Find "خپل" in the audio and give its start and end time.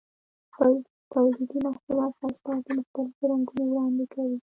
0.53-0.71